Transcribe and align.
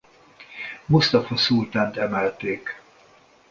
Musztafa 0.85 1.37
szultánt 1.37 1.97
emelték. 1.97 2.81